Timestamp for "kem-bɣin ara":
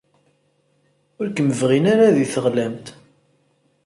1.35-2.15